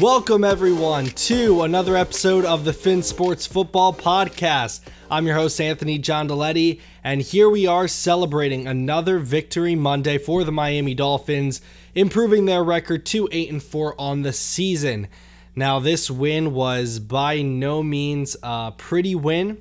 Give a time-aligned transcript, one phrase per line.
[0.00, 4.80] Welcome, everyone, to another episode of the Finn Sports Football Podcast.
[5.10, 10.44] I'm your host, Anthony John Deletti, and here we are celebrating another victory Monday for
[10.44, 11.60] the Miami Dolphins,
[11.96, 15.08] improving their record to 8 and 4 on the season.
[15.56, 19.58] Now, this win was by no means a pretty win,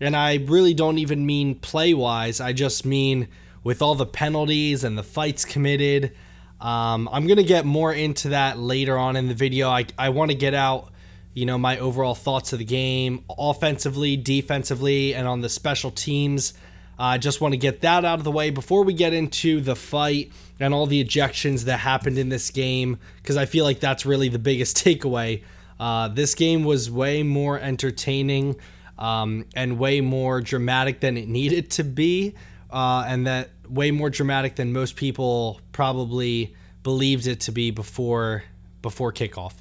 [0.00, 3.26] and I really don't even mean play wise, I just mean
[3.64, 6.14] with all the penalties and the fights committed.
[6.64, 9.68] Um, I'm going to get more into that later on in the video.
[9.68, 10.90] I, I want to get out,
[11.34, 16.54] you know, my overall thoughts of the game, offensively, defensively, and on the special teams.
[16.98, 19.60] I uh, just want to get that out of the way before we get into
[19.60, 23.80] the fight and all the ejections that happened in this game, because I feel like
[23.80, 25.42] that's really the biggest takeaway.
[25.78, 28.56] Uh, this game was way more entertaining
[28.98, 32.34] um, and way more dramatic than it needed to be,
[32.74, 38.42] uh, and that way more dramatic than most people probably believed it to be before
[38.82, 39.54] before kickoff.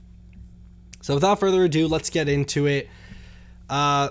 [1.01, 2.89] So without further ado, let's get into it.
[3.69, 4.09] Uh,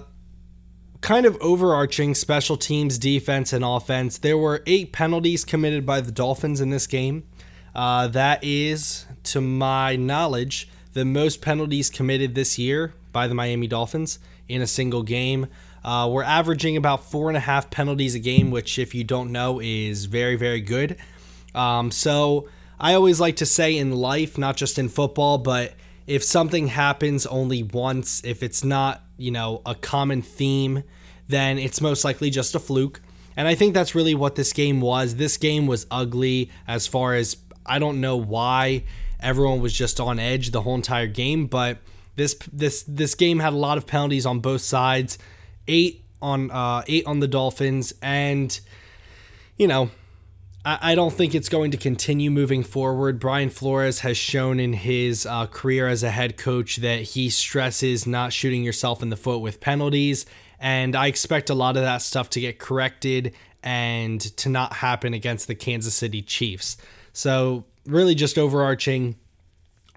[1.00, 4.18] kind of overarching special teams, defense, and offense.
[4.18, 7.24] There were eight penalties committed by the Dolphins in this game.
[7.74, 13.66] Uh, that is, to my knowledge, the most penalties committed this year by the Miami
[13.66, 15.48] Dolphins in a single game.
[15.84, 19.32] Uh, we're averaging about four and a half penalties a game, which, if you don't
[19.32, 20.96] know, is very, very good.
[21.54, 25.74] Um, so I always like to say in life, not just in football, but
[26.06, 30.84] if something happens only once, if it's not, you know, a common theme,
[31.28, 33.00] then it's most likely just a fluke.
[33.36, 35.16] And I think that's really what this game was.
[35.16, 38.84] This game was ugly as far as I don't know why
[39.20, 41.78] everyone was just on edge the whole entire game, but
[42.16, 45.16] this this this game had a lot of penalties on both sides
[45.68, 48.58] eight on uh, eight on the Dolphins, and
[49.56, 49.90] you know,
[50.64, 53.18] I, I don't think it's going to continue moving forward.
[53.18, 58.06] Brian Flores has shown in his uh, career as a head coach that he stresses
[58.06, 60.26] not shooting yourself in the foot with penalties,
[60.58, 65.14] and I expect a lot of that stuff to get corrected and to not happen
[65.14, 66.76] against the Kansas City Chiefs.
[67.12, 69.16] So really, just overarching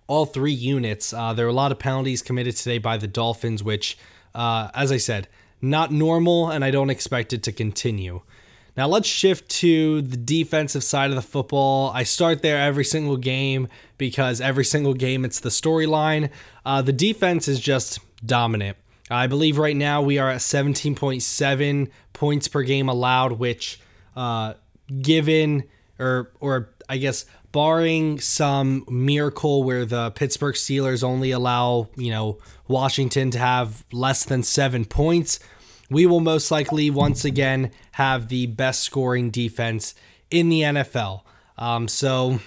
[0.08, 1.14] all three units.
[1.14, 3.98] Uh, there were a lot of penalties committed today by the Dolphins, which,
[4.34, 5.28] uh, as I said,
[5.70, 8.22] not normal, and I don't expect it to continue.
[8.78, 11.92] Now let's shift to the defensive side of the football.
[11.94, 16.30] I start there every single game because every single game it's the storyline.
[16.66, 18.78] Uh, the defense is just dominant.
[19.10, 23.80] I believe right now we are at 17.7 points per game allowed, which,
[24.16, 24.56] uh,
[25.02, 25.64] given
[26.00, 32.40] or or I guess barring some miracle where the Pittsburgh Steelers only allow you know
[32.68, 35.40] Washington to have less than seven points,
[35.90, 39.94] we will most likely once again have the best scoring defense
[40.32, 41.22] in the NFL.
[41.58, 42.40] Um, so,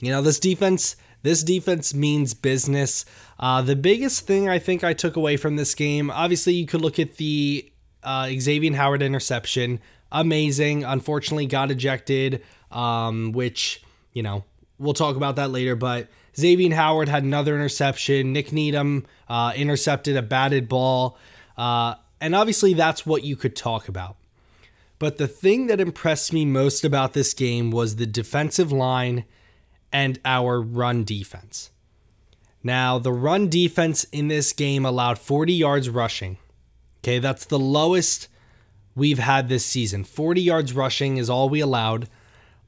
[0.00, 3.04] you know, this defense, this defense means business.
[3.38, 6.80] Uh, the biggest thing I think I took away from this game, obviously, you could
[6.80, 7.70] look at the
[8.02, 9.80] uh, Xavier Howard interception.
[10.12, 10.84] Amazing.
[10.84, 14.44] Unfortunately, got ejected, um, which, you know,
[14.78, 15.74] we'll talk about that later.
[15.76, 18.32] But Xavier Howard had another interception.
[18.32, 21.16] Nick Needham uh, intercepted a batted ball.
[21.56, 21.94] Uh,
[22.24, 24.16] and obviously, that's what you could talk about.
[24.98, 29.26] But the thing that impressed me most about this game was the defensive line
[29.92, 31.70] and our run defense.
[32.62, 36.38] Now, the run defense in this game allowed 40 yards rushing.
[37.02, 38.28] Okay, that's the lowest
[38.94, 40.02] we've had this season.
[40.02, 42.08] 40 yards rushing is all we allowed.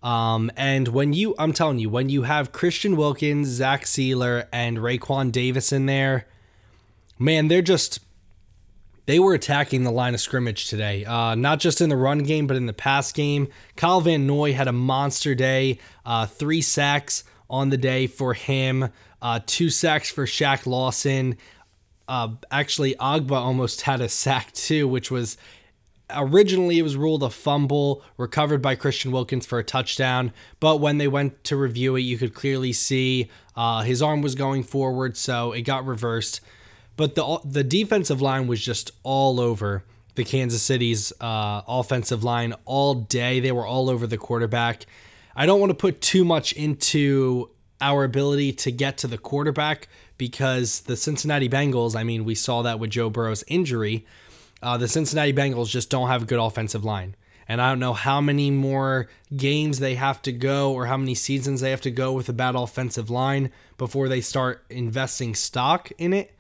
[0.03, 4.77] Um, and when you, I'm telling you, when you have Christian Wilkins, Zach Sieler, and
[4.77, 6.27] Raekwon Davis in there,
[7.19, 8.01] man, they're just
[9.07, 12.47] they were attacking the line of scrimmage today, uh, not just in the run game,
[12.47, 13.49] but in the pass game.
[13.77, 18.91] Kyle Van Noy had a monster day, uh, three sacks on the day for him,
[19.23, 21.39] uh, two sacks for Shaq Lawson.
[22.09, 25.37] Uh, actually, Ogbah almost had a sack too, which was
[26.11, 30.99] originally it was ruled a fumble recovered by Christian Wilkins for a touchdown, but when
[30.99, 35.17] they went to review it, you could clearly see uh, his arm was going forward,
[35.17, 36.41] so it got reversed.
[36.97, 39.85] But the the defensive line was just all over
[40.15, 43.41] the Kansas City's uh, offensive line all day.
[43.41, 44.87] They were all over the quarterback.
[45.35, 47.51] I don't want to put too much into
[47.81, 52.63] our ability to get to the quarterback because the Cincinnati Bengals, I mean, we saw
[52.63, 54.07] that with Joe Burrow's injury.
[54.63, 57.15] Uh, the Cincinnati Bengals just don't have a good offensive line.
[57.49, 61.15] And I don't know how many more games they have to go or how many
[61.15, 65.93] seasons they have to go with a bad offensive line before they start investing stock
[65.99, 66.36] in it.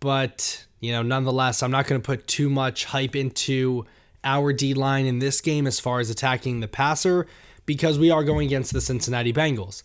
[0.00, 3.86] But, you know, nonetheless, I'm not going to put too much hype into
[4.24, 7.26] our D line in this game as far as attacking the passer
[7.66, 9.82] because we are going against the Cincinnati Bengals.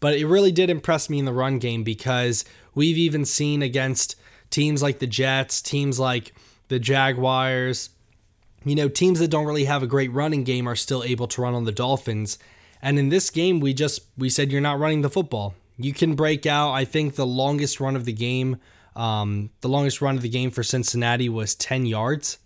[0.00, 2.44] But it really did impress me in the run game because
[2.74, 4.16] we've even seen against
[4.50, 6.34] teams like the Jets, teams like
[6.68, 7.90] the Jaguars,
[8.64, 11.42] you know, teams that don't really have a great running game are still able to
[11.42, 12.38] run on the Dolphins.
[12.80, 15.54] And in this game, we just we said you're not running the football.
[15.76, 16.72] You can break out.
[16.72, 18.58] I think the longest run of the game,
[18.96, 22.38] um, the longest run of the game for Cincinnati was 10 yards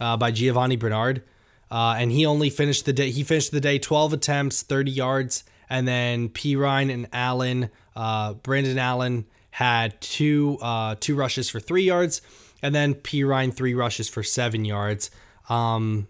[0.00, 1.22] uh, by Giovani Bernard,
[1.70, 3.10] uh, and he only finished the day.
[3.10, 8.78] He finished the day 12 attempts, 30 yards, and then Perine and Allen, uh, Brandon
[8.78, 12.22] Allen had two uh, two rushes for three yards,
[12.62, 15.10] and then Perine three rushes for seven yards.
[15.48, 16.08] Um,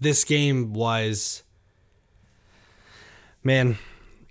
[0.00, 1.42] this game was,
[3.42, 3.78] man,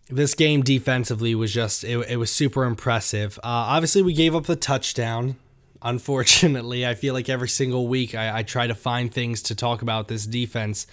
[0.09, 3.37] this game defensively was just it, it was super impressive.
[3.39, 5.37] Uh, obviously, we gave up the touchdown.
[5.81, 9.81] Unfortunately, I feel like every single week I, I try to find things to talk
[9.81, 10.87] about this defense.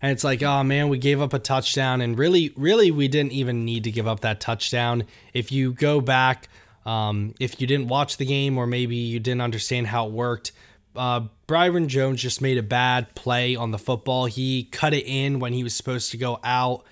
[0.00, 3.32] And it's like, oh man, we gave up a touchdown, and really, really, we didn't
[3.32, 5.04] even need to give up that touchdown.
[5.32, 6.48] If you go back,
[6.84, 10.50] um, if you didn't watch the game, or maybe you didn't understand how it worked,
[10.96, 14.26] uh, Byron Jones just made a bad play on the football.
[14.26, 16.84] He cut it in when he was supposed to go out.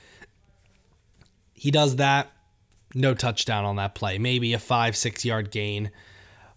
[1.61, 2.33] He does that,
[2.95, 4.17] no touchdown on that play.
[4.17, 5.91] Maybe a five, six yard gain.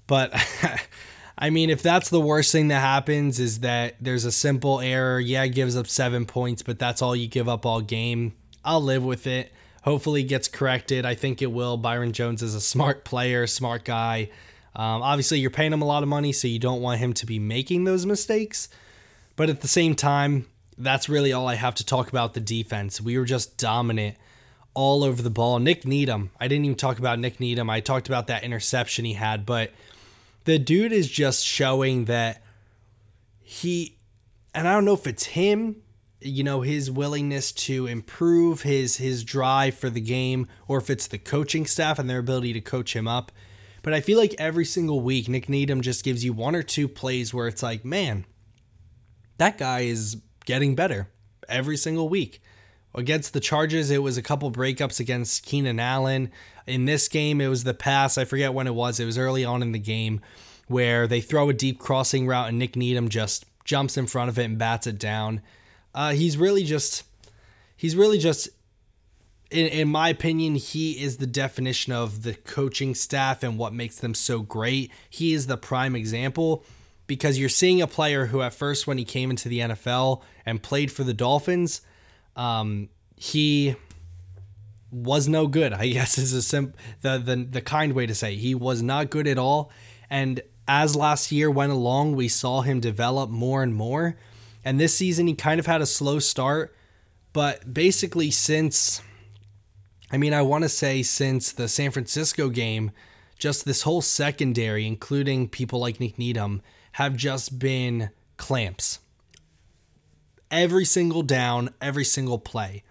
[0.08, 0.34] But
[1.38, 5.20] I mean, if that's the worst thing that happens, is that there's a simple error.
[5.20, 8.32] Yeah, gives up seven points, but that's all you give up all game.
[8.64, 9.52] I'll live with it.
[9.84, 11.06] Hopefully, it gets corrected.
[11.06, 11.76] I think it will.
[11.76, 14.30] Byron Jones is a smart player, smart guy.
[14.74, 17.26] Um, obviously, you're paying him a lot of money, so you don't want him to
[17.26, 18.70] be making those mistakes.
[19.36, 20.46] But at the same time,
[20.78, 23.02] that's really all I have to talk about the defense.
[23.02, 24.16] We were just dominant
[24.74, 25.60] all over the ball.
[25.60, 27.70] Nick Needham, I didn't even talk about Nick Needham.
[27.70, 29.72] I talked about that interception he had, but
[30.46, 32.44] the dude is just showing that
[33.42, 33.98] he,
[34.54, 35.78] and I don't know if it's him,
[36.20, 41.08] you know, his willingness to improve, his his drive for the game, or if it's
[41.08, 43.32] the coaching staff and their ability to coach him up
[43.84, 46.88] but I feel like every single week, Nick Needham just gives you one or two
[46.88, 48.26] plays where it's like, man,
[49.38, 51.10] that guy is getting better
[51.50, 52.42] every single week.
[52.96, 56.32] Against the Chargers, it was a couple breakups against Keenan Allen.
[56.68, 58.18] In this game, it was the pass.
[58.18, 59.00] I forget when it was.
[59.00, 60.22] It was early on in the game
[60.68, 64.38] where they throw a deep crossing route and Nick Needham just jumps in front of
[64.38, 65.42] it and bats it down.
[65.96, 67.04] Uh, he's really just,
[67.76, 68.50] he's really just
[69.54, 73.98] in, in my opinion, he is the definition of the coaching staff and what makes
[73.98, 74.92] them so great.
[75.10, 76.66] He is the prime example
[77.08, 80.64] because you're seeing a player who, at first, when he came into the NFL and
[80.64, 81.82] played for the Dolphins,
[82.36, 83.76] um, he
[84.92, 85.74] was no good.
[85.74, 89.10] I guess is a sim- the, the the kind way to say he was not
[89.10, 89.72] good at all.
[90.10, 94.16] And as last year went along, we saw him develop more and more.
[94.64, 96.74] And this season, he kind of had a slow start,
[97.34, 99.02] but basically since
[100.14, 102.92] I mean, I want to say since the San Francisco game,
[103.40, 106.62] just this whole secondary, including people like Nick Needham,
[106.94, 109.00] have just been clamps.
[110.54, 112.84] Every single down, every single play.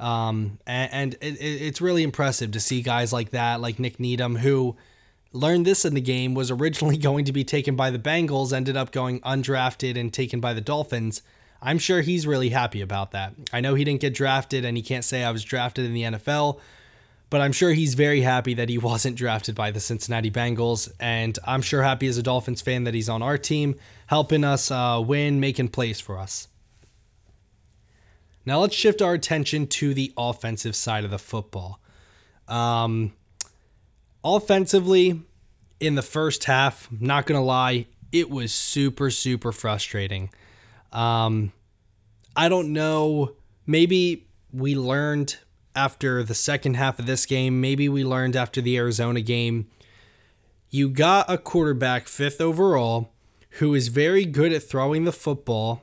[0.00, 4.36] Um, and, and it, it's really impressive to see guys like that, like Nick Needham,
[4.36, 4.76] who
[5.32, 8.76] learned this in the game, was originally going to be taken by the Bengals, ended
[8.76, 11.22] up going undrafted and taken by the Dolphins.
[11.62, 13.34] I'm sure he's really happy about that.
[13.52, 16.02] I know he didn't get drafted and he can't say I was drafted in the
[16.02, 16.58] NFL,
[17.30, 20.90] but I'm sure he's very happy that he wasn't drafted by the Cincinnati Bengals.
[20.98, 23.76] And I'm sure happy as a Dolphins fan that he's on our team,
[24.06, 26.48] helping us uh, win, making plays for us.
[28.48, 31.82] Now let's shift our attention to the offensive side of the football.
[32.48, 33.12] Um,
[34.24, 35.20] offensively,
[35.80, 40.30] in the first half, not going to lie, it was super, super frustrating.
[40.92, 41.52] Um,
[42.34, 43.34] I don't know.
[43.66, 45.36] Maybe we learned
[45.76, 47.60] after the second half of this game.
[47.60, 49.68] Maybe we learned after the Arizona game.
[50.70, 53.12] You got a quarterback, fifth overall,
[53.58, 55.82] who is very good at throwing the football.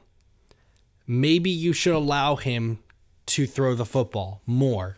[1.07, 2.79] Maybe you should allow him
[3.27, 4.97] to throw the football more.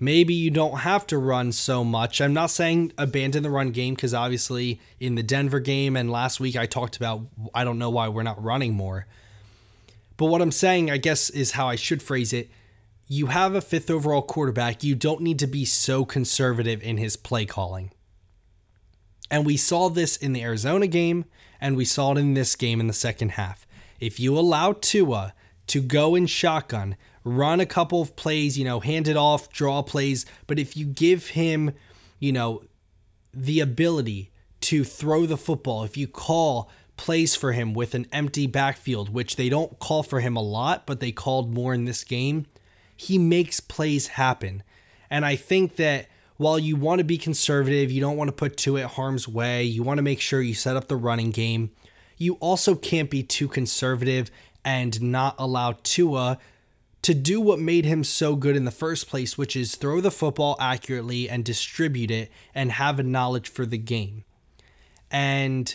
[0.00, 2.20] Maybe you don't have to run so much.
[2.20, 6.38] I'm not saying abandon the run game because obviously in the Denver game and last
[6.38, 7.22] week I talked about
[7.52, 9.06] I don't know why we're not running more.
[10.16, 12.50] But what I'm saying, I guess, is how I should phrase it.
[13.06, 14.84] You have a fifth overall quarterback.
[14.84, 17.92] You don't need to be so conservative in his play calling.
[19.30, 21.24] And we saw this in the Arizona game,
[21.60, 23.66] and we saw it in this game in the second half.
[24.00, 25.34] If you allow Tua
[25.68, 29.82] to go in shotgun, run a couple of plays, you know, hand it off, draw
[29.82, 30.24] plays.
[30.46, 31.72] But if you give him,
[32.18, 32.62] you know,
[33.32, 34.30] the ability
[34.62, 39.36] to throw the football, if you call plays for him with an empty backfield, which
[39.36, 42.46] they don't call for him a lot, but they called more in this game,
[42.96, 44.62] he makes plays happen.
[45.08, 48.56] And I think that while you want to be conservative, you don't want to put
[48.56, 51.70] Tua at harm's way, you want to make sure you set up the running game,
[52.18, 54.30] you also can't be too conservative
[54.64, 56.38] and not allow Tua
[57.02, 60.10] to do what made him so good in the first place, which is throw the
[60.10, 64.24] football accurately and distribute it and have a knowledge for the game.
[65.10, 65.74] And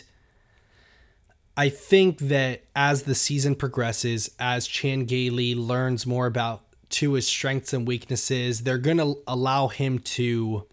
[1.56, 6.64] I think that as the season progresses, as Chan Gailey learns more about
[7.00, 8.62] his strengths and weaknesses.
[8.62, 10.66] They're going to allow him to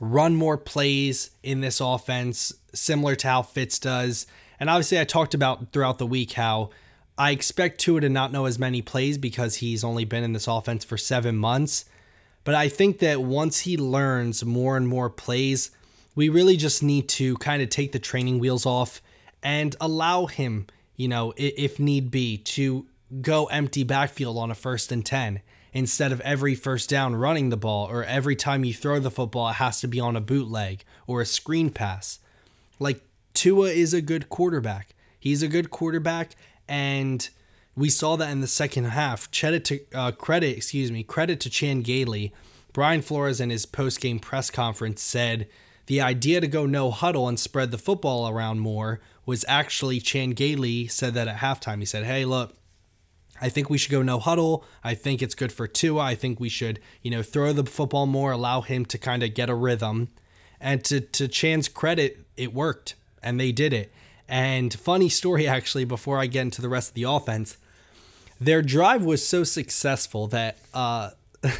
[0.00, 4.26] run more plays in this offense, similar to how Fitz does.
[4.60, 6.70] And obviously, I talked about throughout the week how
[7.16, 10.48] I expect Tua to not know as many plays because he's only been in this
[10.48, 11.84] offense for seven months.
[12.44, 15.70] But I think that once he learns more and more plays,
[16.14, 19.00] we really just need to kind of take the training wheels off
[19.42, 20.66] and allow him,
[20.96, 22.86] you know, if need be, to
[23.20, 25.40] go empty backfield on a first and 10
[25.72, 29.50] instead of every first down running the ball or every time you throw the football
[29.50, 32.18] it has to be on a bootleg or a screen pass.
[32.78, 33.02] Like
[33.34, 34.94] Tua is a good quarterback.
[35.18, 36.34] He's a good quarterback
[36.68, 37.28] and
[37.76, 39.30] we saw that in the second half.
[39.30, 42.32] Credit to uh, credit, excuse me, credit to Chan Gailey.
[42.72, 45.48] Brian Flores in his post-game press conference said
[45.86, 50.30] the idea to go no huddle and spread the football around more was actually Chan
[50.30, 51.80] Gailey said that at halftime.
[51.80, 52.56] He said, "Hey, look,
[53.40, 54.64] I think we should go no huddle.
[54.82, 56.00] I think it's good for Tua.
[56.00, 59.34] I think we should, you know, throw the football more, allow him to kind of
[59.34, 60.08] get a rhythm.
[60.64, 63.92] And to to Chan's credit, it worked, and they did it.
[64.26, 67.58] And funny story actually, before I get into the rest of the offense,
[68.40, 71.10] their drive was so successful that uh,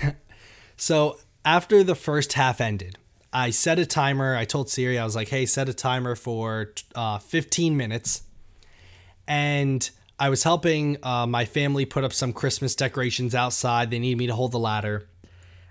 [0.78, 2.96] so after the first half ended,
[3.30, 4.36] I set a timer.
[4.36, 8.22] I told Siri, I was like, "Hey, set a timer for uh, 15 minutes,"
[9.28, 13.90] and I was helping uh, my family put up some Christmas decorations outside.
[13.90, 15.08] They needed me to hold the ladder.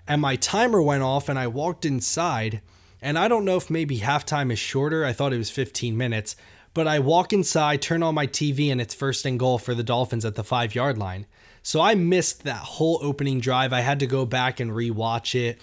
[0.06, 2.60] And my timer went off, and I walked inside.
[3.04, 5.04] And I don't know if maybe halftime is shorter.
[5.04, 6.36] I thought it was 15 minutes.
[6.72, 9.82] But I walk inside, turn on my TV, and it's first and goal for the
[9.82, 11.26] Dolphins at the five yard line.
[11.62, 13.74] So I missed that whole opening drive.
[13.74, 15.60] I had to go back and rewatch it.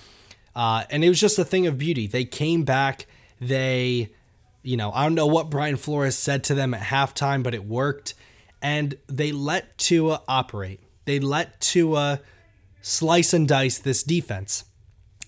[0.56, 2.06] Uh, and it was just a thing of beauty.
[2.06, 3.08] They came back.
[3.40, 4.12] They,
[4.62, 7.66] you know, I don't know what Brian Flores said to them at halftime, but it
[7.66, 8.14] worked
[8.62, 10.80] and they let Tua operate.
[11.06, 12.22] They let Tua
[12.82, 14.66] slice and dice this defense.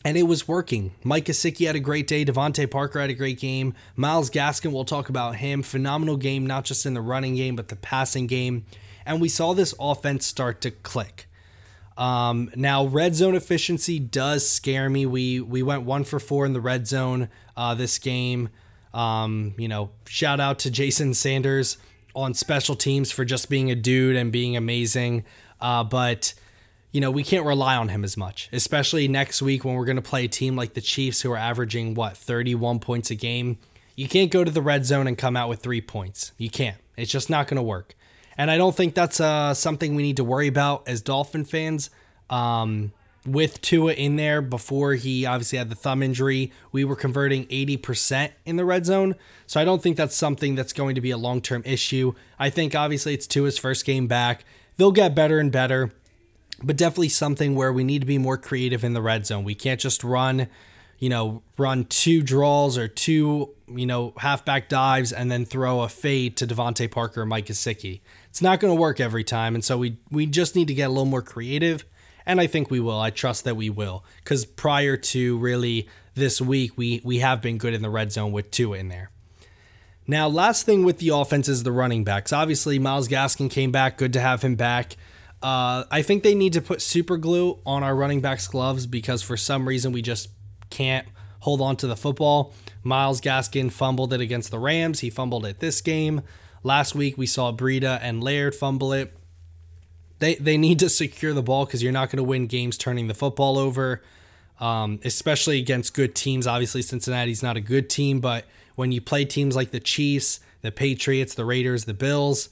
[0.06, 0.92] And it was working.
[1.04, 2.26] Mike Gesicki had a great day.
[2.26, 3.74] DeVante Parker had a great game.
[3.96, 5.64] Myles Gaskin, we'll talk about him.
[5.64, 8.66] Phenomenal game, not just in the running game, but the passing game.
[9.06, 11.28] And we saw this offense start to click.
[11.98, 15.06] Um, now, red zone efficiency does scare me.
[15.06, 18.50] We we went one for four in the red zone uh, this game.
[18.94, 21.78] Um, you know, shout out to Jason Sanders
[22.16, 25.24] on special teams for just being a dude and being amazing.
[25.62, 26.34] Uh, but
[26.94, 29.98] you know, we can't rely on him as much, especially next week when we're going
[29.98, 33.58] to play a team like the Chiefs who are averaging what 31 points a game.
[33.96, 36.32] You can't go to the red zone and come out with three points.
[36.38, 36.78] You can't.
[36.96, 37.96] It's just not going to work.
[38.38, 41.90] And I don't think that's uh, something we need to worry about as Dolphin fans.
[42.30, 42.94] Um,
[43.26, 48.32] with Tua in there before he obviously had the thumb injury, we were converting 80%
[48.46, 49.16] in the red zone.
[49.48, 52.14] So I don't think that's something that's going to be a long term issue.
[52.38, 54.44] I think obviously it's Tua's first game back.
[54.78, 55.92] They'll get better and better,
[56.64, 59.44] but definitely something where we need to be more creative in the red zone.
[59.44, 60.48] We can't just run,
[60.98, 65.90] you know, run two draws or two, you know, halfback dives and then throw a
[65.90, 68.02] fade to DeVante Parker or Mike Gesicki.
[68.30, 69.56] It's not going to work every time.
[69.56, 71.86] And so we, we just need to get a little more creative
[72.26, 73.00] and I think we will.
[73.00, 77.58] I trust that we will because prior to really this week, we we have been
[77.58, 79.10] good in the red zone with Tua in there.
[80.06, 82.34] Now, last thing with the offense is the running backs.
[82.34, 83.98] Obviously, Myles Gaskin came back.
[83.98, 84.96] Good to have him back.
[85.44, 89.22] Uh, I think they need to put super glue on our running backs' gloves because
[89.22, 90.30] for some reason we just
[90.70, 91.08] can't
[91.40, 92.54] hold on to the football.
[92.82, 95.02] Myles Gaskin fumbled it against the Rams.
[95.02, 96.22] He fumbled it this game.
[96.64, 99.14] Last week we saw Breida and Laird fumble it
[100.24, 103.08] they they need to secure the ball because you're not going to win games turning
[103.08, 104.02] the football over,
[104.60, 106.48] um, especially against good teams.
[106.48, 108.46] Obviously, Cincinnati's not a good team, but
[108.76, 112.50] when you play teams like the Chiefs, the Patriots, the Raiders, the Bills,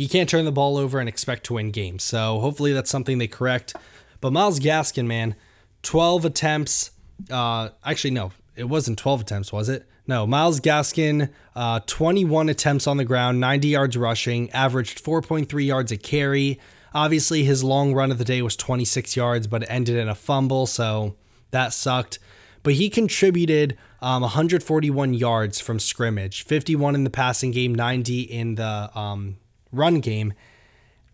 [0.00, 2.02] you can't turn the ball over and expect to win games.
[2.02, 3.76] So hopefully that's something they correct.
[4.22, 5.36] But Myles Gaskin, man,
[5.82, 6.92] 12 attempts.
[7.30, 9.86] Uh, actually, no, it wasn't 12 attempts, was it?
[10.06, 15.92] No, Myles Gaskin, uh, 21 attempts on the ground, 90 yards rushing, averaged 4.3 yards
[15.92, 16.58] a carry.
[16.94, 20.14] Obviously, his long run of the day was 26 yards, but it ended in a
[20.14, 21.14] fumble, so
[21.50, 22.18] that sucked.
[22.62, 28.54] But he contributed um, 141 yards from scrimmage, 51 in the passing game, 90 in
[28.54, 29.36] the um,
[29.72, 30.32] run game.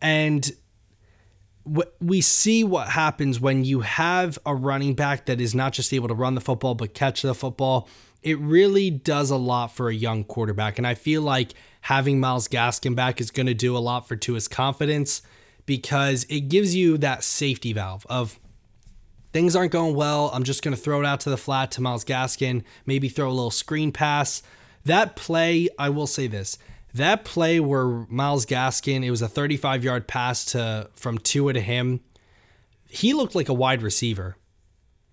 [0.00, 0.50] And
[2.00, 6.08] we see what happens when you have a running back that is not just able
[6.08, 7.88] to run the football but catch the football.
[8.22, 12.48] It really does a lot for a young quarterback, and I feel like having Myles
[12.48, 15.22] Gaskin back is going to do a lot for Tua's confidence
[15.64, 18.40] because it gives you that safety valve of
[19.32, 20.30] things aren't going well.
[20.32, 23.28] I'm just going to throw it out to the flat to Myles Gaskin, maybe throw
[23.28, 24.42] a little screen pass.
[24.84, 26.58] That play, I will say this.
[26.96, 31.60] That play where Myles Gaskin, it was a 35 yard pass to from Tua to
[31.60, 32.00] him.
[32.88, 34.36] He looked like a wide receiver.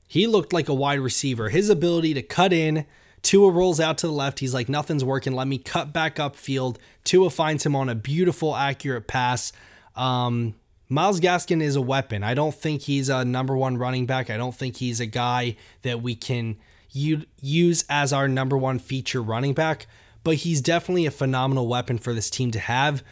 [0.08, 1.50] He looked like a wide receiver.
[1.50, 2.86] His ability to cut in,
[3.22, 4.40] Tua rolls out to the left.
[4.40, 5.34] He's like, nothing's working.
[5.34, 6.78] Let me cut back upfield.
[7.04, 9.52] Tua finds him on a beautiful, accurate pass.
[9.96, 10.56] Um,
[10.88, 12.24] Myles Gaskin is a weapon.
[12.24, 14.30] I don't think he's a number one running back.
[14.30, 16.58] I don't think he's a guy that we can
[16.92, 19.88] use as our number one feature running back,
[20.24, 23.04] but he's definitely a phenomenal weapon for this team to have.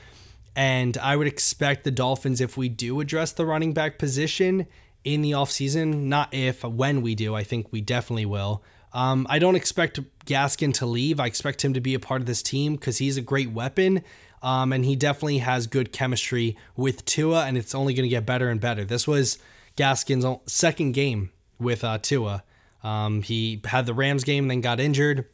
[0.55, 4.67] And I would expect the Dolphins, if we do address the running back position
[5.03, 8.63] in the offseason, not if, when we do, I think we definitely will.
[8.93, 11.19] Um, I don't expect Gaskin to leave.
[11.19, 14.03] I expect him to be a part of this team because he's a great weapon.
[14.43, 18.25] Um, and he definitely has good chemistry with Tua, and it's only going to get
[18.25, 18.83] better and better.
[18.83, 19.37] This was
[19.77, 22.43] Gaskin's second game with uh, Tua.
[22.83, 25.25] Um, he had the Rams game, then got injured.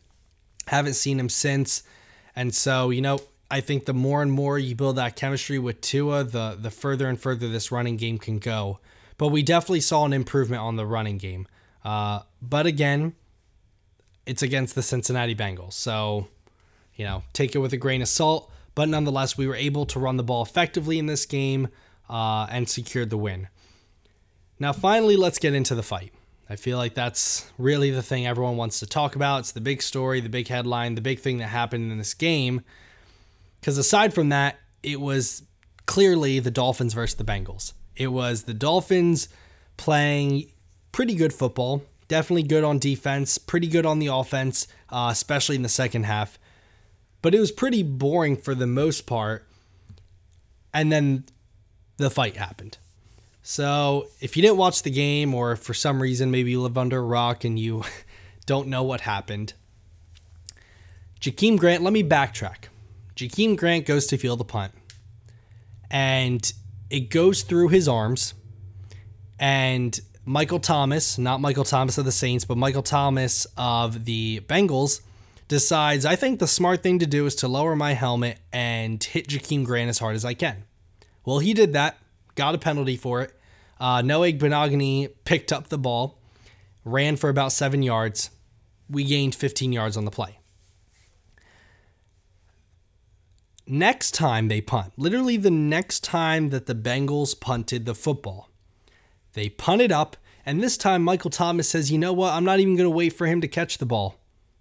[0.68, 1.84] Haven't seen him since.
[2.36, 3.20] And so, you know,
[3.50, 7.08] I think the more and more you build that chemistry with Tua, the the further
[7.08, 8.80] and further this running game can go.
[9.18, 11.48] But we definitely saw an improvement on the running game.
[11.84, 13.16] Uh, but again,
[14.26, 15.74] it's against the Cincinnati Bengals.
[15.74, 16.28] So,
[16.96, 18.52] you know, take it with a grain of salt.
[18.76, 21.70] But nonetheless, we were able to run the ball effectively in this game
[22.10, 23.48] uh, and secured the win.
[24.60, 26.14] Now, finally, let's get into the fight.
[26.50, 29.40] I feel like that's really the thing everyone wants to talk about.
[29.40, 32.62] It's the big story, the big headline, the big thing that happened in this game.
[33.60, 35.44] Because aside from that, it was
[35.86, 37.74] clearly the Dolphins versus the Bengals.
[37.96, 39.28] It was the Dolphins
[39.76, 40.52] playing
[40.92, 45.64] pretty good football, definitely good on defense, pretty good on the offense, uh, especially in
[45.64, 46.40] the second half
[47.22, 49.46] but it was pretty boring for the most part.
[50.74, 51.26] And then
[51.98, 52.78] the fight happened.
[53.50, 56.98] So if you didn't watch the game, or for some reason maybe you live under
[56.98, 57.82] a rock and you
[58.46, 59.54] don't know what happened,
[61.22, 62.66] Jakeem Grant, let me backtrack.
[63.16, 64.74] Jakeem Grant goes to field the punt,
[65.90, 66.52] and
[66.90, 68.34] it goes through his arms,
[69.40, 75.00] and Michael Thomas, not Michael Thomas of the Saints, but Michael Thomas of the Bengals,
[75.48, 79.30] decides I think the smart thing to do is to lower my helmet and hit
[79.30, 80.66] Jakeem Grant as hard as I can.
[81.24, 81.98] Well, he did that,
[82.36, 83.32] got a penalty for it.
[83.80, 86.20] Uh, Noah Igbinoghene picked up the ball,
[86.84, 88.32] ran for about seven yards.
[88.90, 90.40] We gained 15 yards on the play.
[93.70, 98.50] Next time they punt, literally the next time that the Bengals punted the football,
[99.34, 102.34] they punted it up, and this time Michael Thomas says, You know what?
[102.34, 104.16] I'm not even going to wait for him to catch the ball.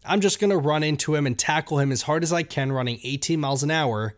[0.04, 2.72] I'm just going to run into him and tackle him as hard as I can,
[2.72, 4.16] running 18 miles an hour.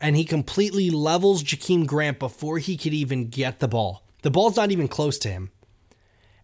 [0.00, 4.03] And he completely levels Jakeem Grant before he could even get the ball.
[4.24, 5.50] The ball's not even close to him.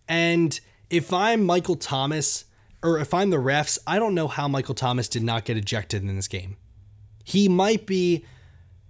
[0.06, 2.44] And if I'm Michael Thomas,
[2.82, 6.02] or if I'm the refs, I don't know how Michael Thomas did not get ejected
[6.02, 6.58] in this game.
[7.24, 8.26] He might be,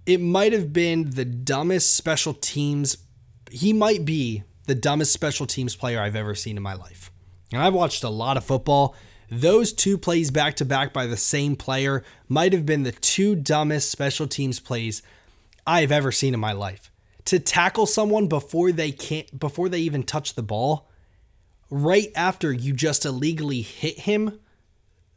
[0.05, 2.97] it might have been the dumbest special teams.
[3.49, 7.13] He might be the dumbest special teams player I've ever seen in my life.
[7.53, 8.93] And I've watched a lot of football.
[9.29, 13.35] Those two plays back to back by the same player might have been the two
[13.35, 15.01] dumbest special teams plays
[15.65, 16.90] I've ever seen in my life.
[17.25, 20.89] To tackle someone before they can't before they even touch the ball,
[21.69, 24.39] right after you just illegally hit him,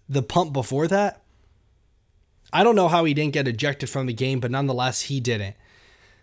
[0.09, 1.23] the pump before that.
[2.53, 5.57] I don't know how he didn't get ejected from the game, but nonetheless, he didn't.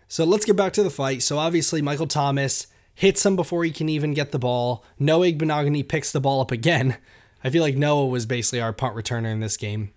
[0.07, 1.23] So let's get back to the fight.
[1.23, 4.85] So obviously, Michael Thomas hits him before he can even get the ball.
[4.99, 6.97] Noah Igbinoghene picks the ball up again.
[7.43, 9.91] I feel like Noah was basically our punt returner in this game.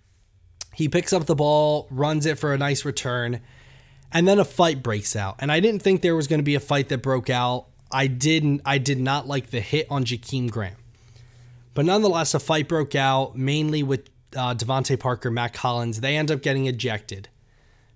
[0.73, 3.40] He picks up the ball, runs it for a nice return,
[4.14, 5.35] and then a fight breaks out.
[5.40, 7.66] And I didn't think there was going to be a fight that broke out.
[7.90, 10.77] I didn't I did not like the hit on Jakeem Grant.
[11.74, 16.00] But nonetheless, a fight broke out, mainly with uh, DeVante Parker, Mack Hollins.
[16.00, 17.29] They end up getting ejected.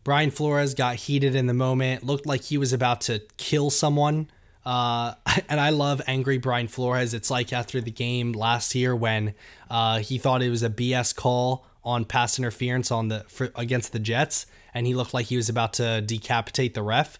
[0.03, 4.29] Brian Flores got heated in the moment, looked like he was about to kill someone.
[4.67, 5.15] Uh,
[5.49, 7.15] and I love angry Brian Flores.
[7.15, 9.35] It's like after the game last year when
[9.71, 13.93] uh, he thought it was a BS call on pass interference on the for, against
[13.93, 17.19] the Jets, and he looked like he was about to decapitate the ref.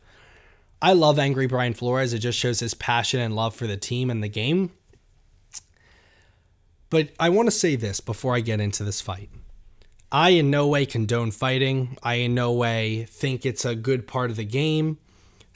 [0.81, 2.13] I love angry Brian Flores.
[2.13, 4.71] It just shows his passion and love for the team and the game.
[6.91, 9.31] But I want to say this before I get into this fight.
[10.13, 11.99] I in no way condone fighting.
[12.03, 14.99] I in no way think it's a good part of the game.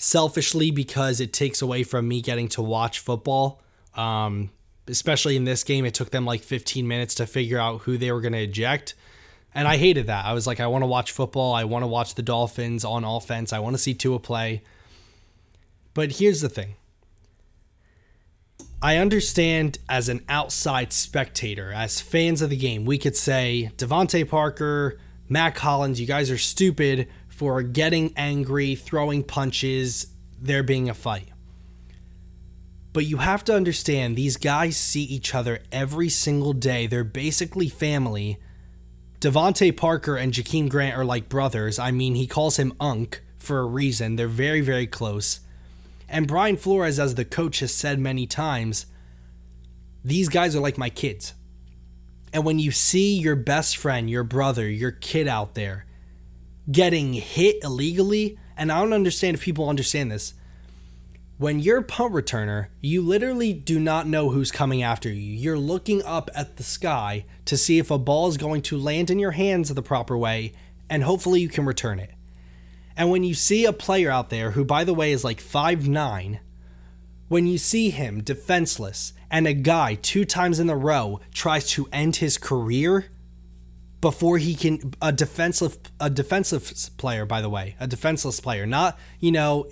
[0.03, 3.63] selfishly because it takes away from me getting to watch football.
[3.95, 4.51] Um,
[4.89, 8.11] especially in this game, it took them like 15 minutes to figure out who they
[8.13, 8.95] were going to eject.
[9.55, 10.25] And I hated that.
[10.25, 11.55] I was like, I want to watch football.
[11.55, 13.53] I want to watch the Dolphins on offense.
[13.53, 14.63] I want to see Tua play.
[15.95, 16.77] But here's the thing
[18.81, 24.29] I understand as an outside spectator, as fans of the game, we could say DeVante
[24.29, 30.09] Parker, Mack Hollins, you guys are stupid for getting angry, throwing punches,
[30.41, 31.32] there being a fight.
[32.93, 36.87] But you have to understand these guys see each other every single day.
[36.87, 38.39] They're basically family.
[39.21, 41.79] DeVante Parker and Jakeem Grant are like brothers.
[41.79, 44.17] I mean, he calls him Unc for a reason.
[44.17, 45.41] They're very, very close.
[46.09, 48.87] And Brian Flores, as the coach has said many times,
[50.05, 51.35] these guys are like my kids.
[52.33, 55.87] And when you see your best friend, your brother, your kid out there
[56.71, 60.35] getting hit illegally, and I don't understand if people understand this.
[61.43, 65.35] When you're a punt returner, you literally do not know who's coming after you.
[65.35, 69.11] You're looking up at the sky to see if a ball is going to land
[69.11, 70.53] in your hands the proper way,
[70.89, 72.13] and hopefully you can return it.
[72.97, 75.89] And when you see a player out there who, by the way, is like five
[75.89, 76.39] nine,
[77.27, 81.89] when you see him defenseless and a guy two times in a row tries to
[81.91, 83.07] end his career
[84.01, 88.99] before he can a defensive a defensive player by the way a defenseless player not
[89.21, 89.67] you know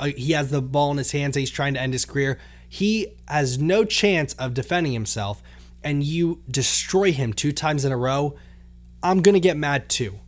[0.00, 2.38] uh, he has the ball in his hands and he's trying to end his career
[2.68, 5.42] he has no chance of defending himself
[5.82, 8.34] and you destroy him two times in a row
[9.02, 10.18] i'm gonna get mad too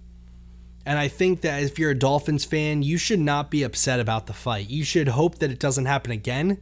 [0.84, 4.26] and I think that if you're a Dolphins fan, you should not be upset about
[4.26, 4.68] the fight.
[4.68, 6.58] You should hope that it doesn't happen again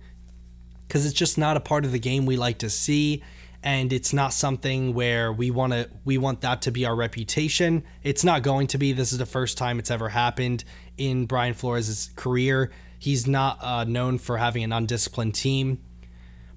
[0.86, 3.22] because it's just not a part of the game we like to see
[3.62, 7.84] and it's not something where we want to we want that to be our reputation.
[8.02, 8.92] It's not going to be.
[8.92, 10.64] This is the first time it's ever happened
[10.96, 12.70] in Brian Flores' career.
[13.00, 15.80] He's not uh, known for having an undisciplined team,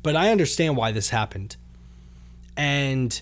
[0.03, 1.55] but I understand why this happened.
[2.57, 3.19] And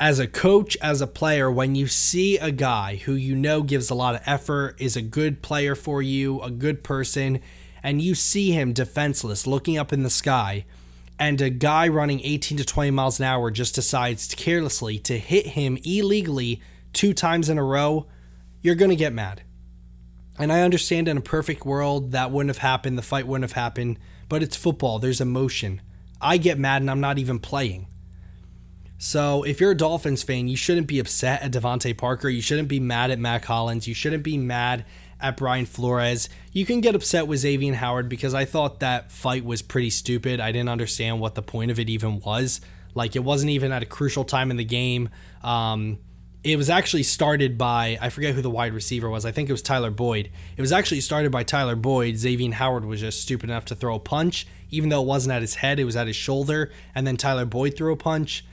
[0.00, 3.90] as a coach, as a player, when you see a guy who you know gives
[3.90, 7.40] a lot of effort, is a good player for you, a good person,
[7.82, 10.64] and you see him defenseless looking up in the sky,
[11.18, 15.48] and a guy running 18 to 20 miles an hour just decides carelessly to hit
[15.48, 16.62] him illegally
[16.94, 18.06] two times in a row,
[18.62, 19.42] you're going to get mad.
[20.38, 23.60] And I understand in a perfect world that wouldn't have happened, the fight wouldn't have
[23.60, 25.80] happened, but it's football, there's emotion.
[26.20, 27.86] I get mad and I'm not even playing.
[28.98, 32.28] So if you're a Dolphins fan, you shouldn't be upset at DeVante Parker.
[32.28, 33.86] You shouldn't be mad at Mack Hollins.
[33.86, 34.86] You shouldn't be mad
[35.20, 36.28] at Brian Flores.
[36.52, 40.40] You can get upset with Xavier Howard because I thought that fight was pretty stupid.
[40.40, 42.60] I didn't understand what the point of it even was.
[42.94, 45.10] Like it wasn't even at a crucial time in the game.
[45.42, 45.98] Um,
[46.46, 49.26] it was actually started by I forget who the wide receiver was.
[49.26, 50.30] I think it was Tyler Boyd.
[50.56, 52.16] It was actually started by Tyler Boyd.
[52.16, 55.42] Xavier Howard was just stupid enough to throw a punch, even though it wasn't at
[55.42, 58.44] his head, it was at his shoulder, and then Tyler Boyd threw a punch.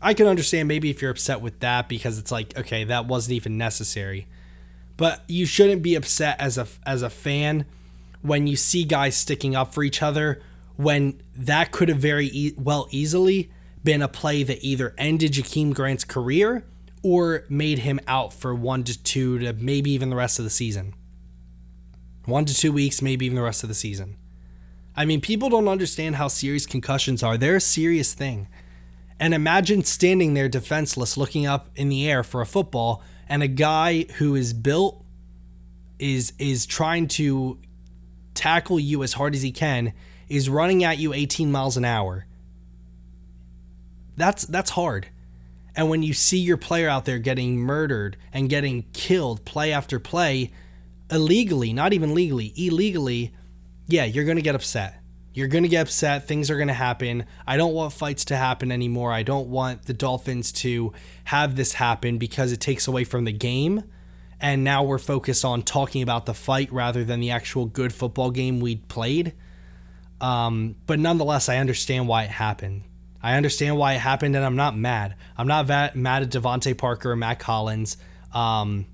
[0.00, 3.34] I can understand maybe if you're upset with that because it's like, okay, that wasn't
[3.34, 4.28] even necessary.
[4.96, 7.66] But you shouldn't be upset as a as a fan
[8.22, 10.40] when you see guys sticking up for each other
[10.76, 13.50] when that could have very e- well easily
[13.82, 16.64] been a play that either ended Jakeem Grant's career
[17.02, 20.50] or made him out for one to two to maybe even the rest of the
[20.50, 20.94] season.
[22.26, 24.16] One to two weeks, maybe even the rest of the season.
[24.94, 27.38] I mean, people don't understand how serious concussions are.
[27.38, 28.48] They're a serious thing.
[29.18, 33.48] And imagine standing there defenseless, looking up in the air for a football, and a
[33.48, 35.04] guy who is built
[35.98, 37.58] is is trying to
[38.34, 39.92] tackle you as hard as he can
[40.28, 42.26] is running at you 18 miles an hour.
[44.16, 45.08] That's that's hard.
[45.76, 49.98] And when you see your player out there getting murdered and getting killed play after
[49.98, 50.50] play
[51.10, 53.32] illegally, not even legally, illegally,
[53.86, 55.00] yeah, you're going to get upset.
[55.32, 56.26] You're going to get upset.
[56.26, 57.24] Things are going to happen.
[57.46, 59.12] I don't want fights to happen anymore.
[59.12, 60.92] I don't want the Dolphins to
[61.24, 63.84] have this happen because it takes away from the game.
[64.40, 68.30] And now we're focused on talking about the fight rather than the actual good football
[68.30, 69.34] game we played.
[70.20, 72.82] Um, but nonetheless, I understand why it happened.
[73.22, 75.14] I understand why it happened, and I'm not mad.
[75.36, 77.96] I'm not va- mad at DeVante Parker or Mack Hollins.
[78.32, 78.86] Um,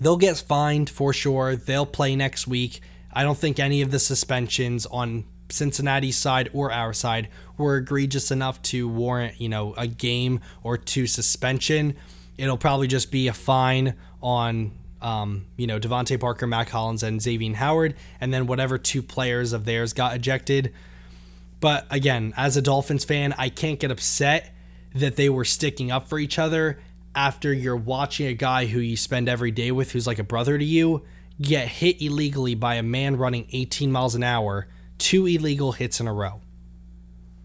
[0.00, 1.56] they'll get fined for sure.
[1.56, 2.80] They'll play next week.
[3.12, 8.30] I don't think any of the suspensions on Cincinnati's side or our side were egregious
[8.30, 11.96] enough to warrant, you know, a game or two suspension.
[12.36, 17.22] It'll probably just be a fine on, um, you know, DeVante Parker, Mack Hollins, and
[17.22, 20.72] Xavier Howard, and then whatever two players of theirs got ejected.
[21.64, 24.54] But again, as a Dolphins fan, I can't get upset
[24.94, 26.78] that they were sticking up for each other
[27.14, 30.58] after you're watching a guy who you spend every day with who's like a brother
[30.58, 31.06] to you
[31.40, 36.06] get hit illegally by a man running 18 miles an hour, two illegal hits in
[36.06, 36.42] a row.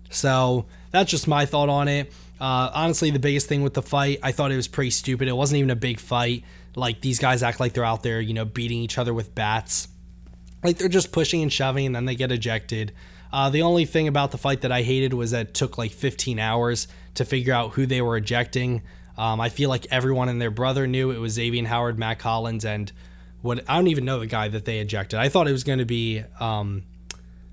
[0.09, 2.11] So that's just my thought on it.
[2.41, 5.29] Uh, honestly, the biggest thing with the fight, I thought it was pretty stupid.
[5.29, 6.43] It wasn't even a big fight.
[6.75, 9.87] Like these guys act like they're out there, you know, beating each other with bats.
[10.61, 12.91] Like they're just pushing and shoving, and then they get ejected.
[13.31, 15.91] Uh, the only thing about the fight that I hated was that it took like
[15.91, 18.81] 15 hours to figure out who they were ejecting.
[19.17, 22.65] Um, I feel like everyone and their brother knew it was Xavier Howard, Mack Hollins,
[22.65, 22.91] and
[23.41, 25.19] what I don't even know the guy that they ejected.
[25.19, 26.83] I thought it was going to be um,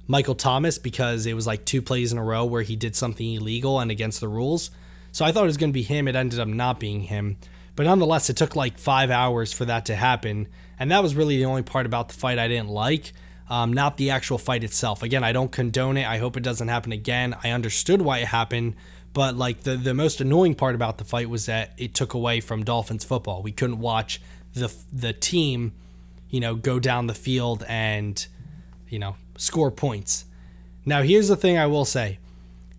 [0.06, 3.34] Michael Thomas because it was like two plays in a row where he did something
[3.34, 4.70] illegal and against the rules.
[5.12, 6.08] So I thought it was going to be him.
[6.08, 7.38] It ended up not being him.
[7.74, 10.48] But nonetheless, it took like five hours for that to happen.
[10.78, 13.12] And that was really the only part about the fight I didn't like,
[13.48, 15.02] um, not the actual fight itself.
[15.02, 16.06] Again, I don't condone it.
[16.06, 17.36] I hope it doesn't happen again.
[17.44, 18.74] I understood why it happened.
[19.12, 22.40] But like the, the most annoying part about the fight was that it took away
[22.40, 23.42] from Dolphins football.
[23.42, 24.20] We couldn't watch
[24.52, 25.72] the the team,
[26.28, 28.26] you know, go down the field and,
[28.88, 30.26] you know, score points.
[30.84, 32.18] Now, here's the thing I will say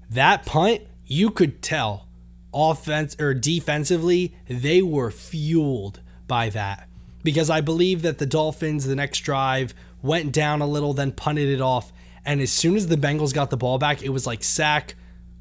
[0.09, 2.07] that punt, you could tell
[2.53, 6.87] offense or defensively, they were fueled by that.
[7.23, 11.49] Because I believe that the Dolphins, the next drive, went down a little, then punted
[11.49, 11.91] it off.
[12.25, 14.95] And as soon as the Bengals got the ball back, it was like sack,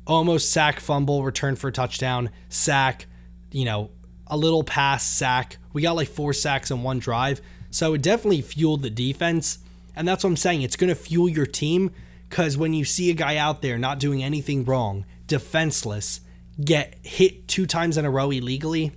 [0.07, 3.07] almost sack, fumble, return for a touchdown, sack,
[3.51, 3.91] you know,
[4.27, 5.59] a little pass, sack.
[5.73, 7.41] We got like four sacks in one drive.
[7.71, 9.59] So it definitely fueled the defense.
[9.95, 10.63] And that's what I'm saying.
[10.63, 11.91] It's going to fuel your team
[12.29, 16.21] because when you see a guy out there not doing anything wrong, defenseless,
[16.63, 18.93] get hit two times in a row illegally,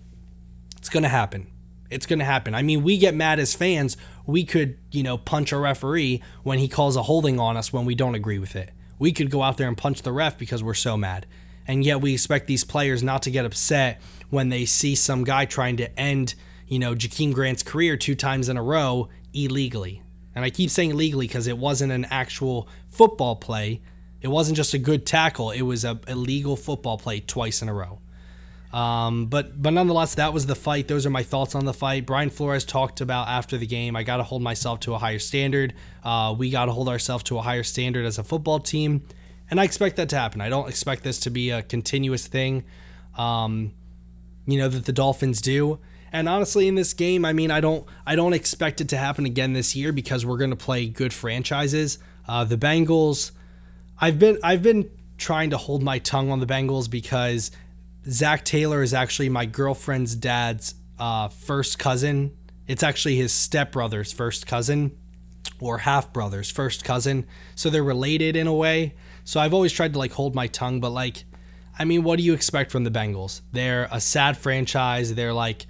[0.77, 1.47] it's going to happen.
[1.89, 2.53] It's going to happen.
[2.53, 3.97] I mean, we get mad as fans.
[4.29, 7.85] We could, you know, punch a referee when he calls a holding on us when
[7.85, 8.71] we don't agree with it.
[8.99, 11.25] We could go out there and punch the ref because we're so mad.
[11.67, 15.45] And yet we expect these players not to get upset when they see some guy
[15.45, 16.35] trying to end,
[16.67, 20.03] you know, Jakeem Grant's career two times in a row illegally.
[20.35, 23.81] And I keep saying legally because it wasn't an actual football play.
[24.21, 25.51] It wasn't just a good tackle.
[25.51, 27.99] It was a illegal football play twice in a row.
[28.71, 30.87] Um, but but nonetheless, that was the fight.
[30.87, 32.05] Those are my thoughts on the fight.
[32.05, 33.95] Brian Flores talked about after the game.
[33.95, 35.73] I got to hold myself to a higher standard.
[36.03, 39.03] Uh, we got to hold ourselves to a higher standard as a football team,
[39.49, 40.39] and I expect that to happen.
[40.39, 42.63] I don't expect this to be a continuous thing.
[43.17, 43.73] Um,
[44.45, 45.79] you know that the Dolphins do.
[46.11, 49.25] And honestly, in this game, I mean, I don't, I don't expect it to happen
[49.25, 51.99] again this year because we're going to play good franchises.
[52.27, 53.31] Uh, the Bengals,
[53.99, 57.51] I've been, I've been trying to hold my tongue on the Bengals because
[58.09, 62.35] Zac Taylor is actually my girlfriend's dad's uh, first cousin.
[62.67, 64.97] It's actually his stepbrother's first cousin
[65.59, 67.25] or half brother's first cousin.
[67.55, 68.95] So they're related in a way.
[69.23, 71.23] So I've always tried to like hold my tongue, but like,
[71.77, 73.41] I mean, what do you expect from the Bengals?
[73.51, 75.13] They're a sad franchise.
[75.13, 75.67] They're like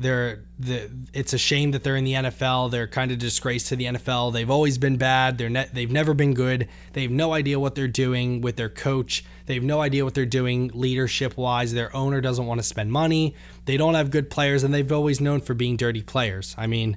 [0.00, 2.70] they're the it's a shame that they're in the NFL.
[2.70, 4.32] They're kind of disgrace to the NFL.
[4.32, 5.36] They've always been bad.
[5.36, 6.68] They're ne- they've never been good.
[6.94, 9.24] They have no idea what they're doing with their coach.
[9.46, 11.74] They have no idea what they're doing leadership wise.
[11.74, 13.34] Their owner doesn't want to spend money.
[13.66, 16.54] They don't have good players, and they've always known for being dirty players.
[16.56, 16.96] I mean,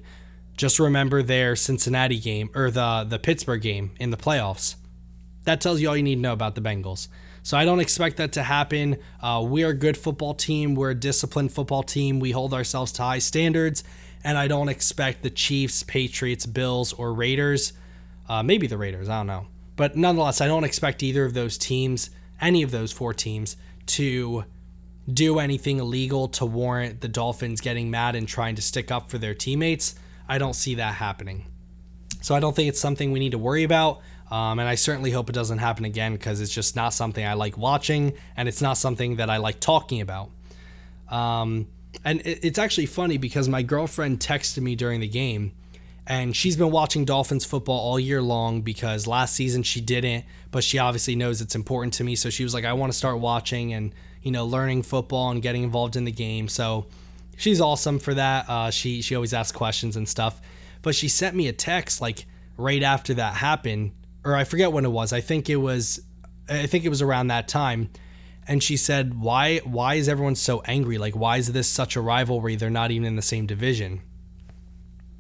[0.56, 4.76] just remember their Cincinnati game or the the Pittsburgh game in the playoffs.
[5.44, 7.10] That tells you all you need to know about the Bengals.
[7.44, 8.98] So I don't expect that to happen.
[9.22, 10.76] Uh, we're a good football team.
[10.76, 12.20] We're a disciplined football team.
[12.20, 13.84] We hold ourselves to high standards.
[14.24, 17.74] And I don't expect the Chiefs, Patriots, Bills, or Raiders,
[18.30, 19.48] uh, maybe the Raiders, I don't know.
[19.76, 24.46] But nonetheless, I don't expect either of those teams, any of those four teams, to
[25.12, 29.18] do anything illegal to warrant the Dolphins getting mad and trying to stick up for
[29.18, 29.96] their teammates.
[30.30, 31.48] I don't see that happening.
[32.22, 34.00] So I don't think it's something we need to worry about.
[34.34, 37.36] Um, and I certainly hope it doesn't happen again because it's just not something I
[37.36, 40.32] like watching and it's not something that I like talking about.
[41.08, 41.68] Um,
[42.04, 45.52] and it, it's actually funny because my girlfriend texted me during the game
[46.08, 50.64] and she's been watching Dolphins football all year long because last season she didn't, but
[50.64, 52.16] she obviously knows it's important to me.
[52.16, 53.94] So she was like, I want to start watching and,
[54.24, 56.48] you know, learning football and getting involved in the game.
[56.48, 56.88] So
[57.38, 58.50] she's awesome for that.
[58.50, 60.42] Uh, she, she always asks questions and stuff.
[60.82, 62.26] But she sent me a text like
[62.58, 63.92] right after that happened
[64.24, 65.14] or I forget when it was.
[65.14, 66.02] I think it was
[66.50, 67.90] I think it was around that time.
[68.46, 70.98] And she said, "Why why is everyone so angry?
[70.98, 72.56] Like why is this such a rivalry?
[72.56, 74.02] They're not even in the same division."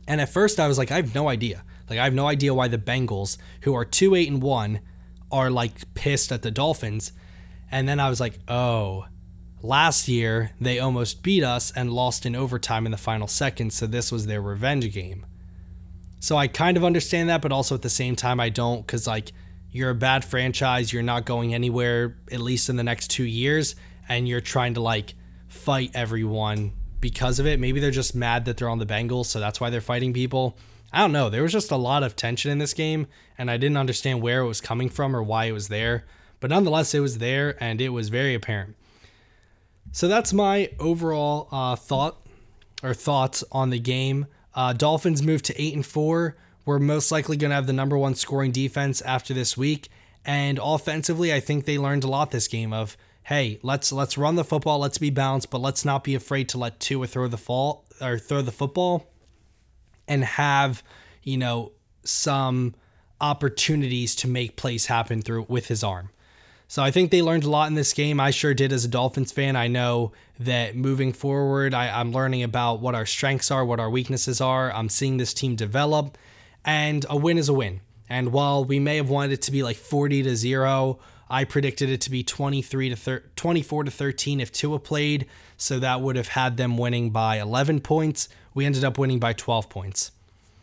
[0.08, 1.63] And at first I was like, I have no idea.
[1.89, 4.80] Like I have no idea why the Bengals, who are 2-8 and 1,
[5.32, 7.13] are like pissed at the Dolphins.
[7.72, 9.06] And then I was like, "Oh,
[9.62, 13.88] last year they almost beat us and lost in overtime in the final seconds, so
[13.88, 15.26] this was their revenge game."
[16.23, 19.05] So I kind of understand that, but also at the same time, I don't because,
[19.05, 19.33] like,
[19.71, 20.93] you're a bad franchise.
[20.93, 23.75] You're not going anywhere, at least in the next two years.
[24.07, 25.15] And you're trying to, like,
[25.49, 27.59] fight everyone because of it.
[27.59, 30.57] Maybe they're just mad that they're on the Bengals, so that's why they're fighting people.
[30.93, 31.29] I don't know.
[31.29, 33.07] There was just a lot of tension in this game,
[33.38, 36.05] and I didn't understand where it was coming from or why it was there.
[36.39, 38.77] But nonetheless, it was there, and it was very apparent.
[39.91, 42.25] So that's my overall uh, thought
[42.81, 44.27] or thoughts on the game.
[44.56, 46.36] Uh, Dolphins moved to eight and four.
[46.66, 49.89] We're most likely going to have the number one scoring defense after this week,
[50.26, 52.72] and offensively, I think they learned a lot this game.
[52.72, 56.48] Of hey, let's let's run the football, let's be balanced, but let's not be afraid
[56.50, 59.12] to let Tua throw the fall or throw the football,
[60.08, 60.84] and have
[61.22, 61.72] you know
[62.04, 62.76] some
[63.20, 66.10] opportunities to make plays happen through with his arm.
[66.67, 68.19] So I think they learned a lot in this game.
[68.19, 69.56] I sure did as a Dolphins fan.
[69.56, 73.89] I know that moving forward, I, am learning about what our strengths are, what our
[73.89, 74.71] weaknesses are.
[74.71, 76.17] I'm seeing this team develop,
[76.65, 77.82] and a win is a win.
[78.10, 80.99] And while we may have wanted it to be like 40 to 0,
[81.30, 85.26] I predicted it to be 23 to thir- 24 to 13 if Tua played,
[85.58, 88.30] so that would have had them winning by 11 points.
[88.54, 90.12] We ended up winning by 12 points.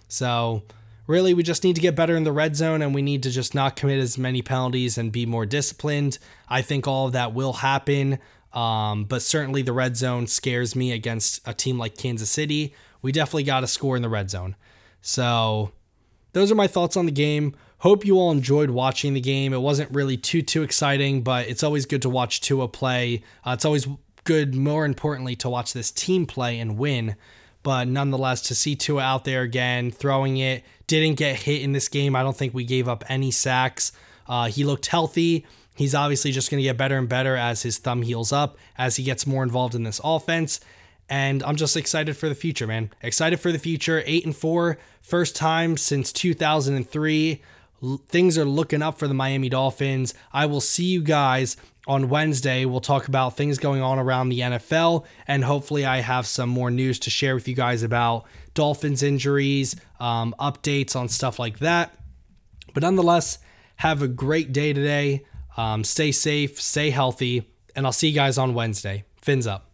[0.08, 0.62] So,
[1.10, 3.30] really, we just need to get better in the red zone and we need to
[3.30, 6.18] just not commit as many penalties and be more disciplined.
[6.48, 8.18] I think all of that will happen.
[8.52, 12.74] Um, but certainly the red zone scares me against a team like Kansas City.
[13.02, 14.56] We definitely got to score in the red zone.
[15.02, 15.72] So,
[16.32, 17.54] those are my thoughts on the game.
[17.78, 19.52] Hope you all enjoyed watching the game.
[19.52, 23.22] It wasn't really too too exciting, but it's always good to watch Tua play.
[23.44, 23.86] Uh, it's always
[24.24, 27.16] good, more importantly, to watch this team play and win.
[27.62, 31.88] But nonetheless, to see Tua out there again, throwing it, didn't get hit in this
[31.88, 32.16] game.
[32.16, 33.92] I don't think we gave up any sacks.
[34.26, 35.46] Uh, he looked healthy.
[35.76, 38.96] He's obviously just going to get better and better as his thumb heals up, as
[38.96, 40.60] he gets more involved in this offense.
[41.08, 42.90] And I'm just excited for the future, man.
[43.02, 44.02] Excited for the future.
[44.06, 47.42] Eight and four, first time since 2003.
[48.06, 50.14] Things are looking up for the Miami Dolphins.
[50.32, 54.40] I will see you guys on Wednesday, we'll talk about things going on around the
[54.40, 59.02] NFL, and hopefully, I have some more news to share with you guys about Dolphins
[59.02, 61.94] injuries, um, updates on stuff like that.
[62.74, 63.38] But nonetheless,
[63.76, 65.24] have a great day today.
[65.56, 69.04] Um, stay safe, stay healthy, and I'll see you guys on Wednesday.
[69.16, 69.69] Fins up.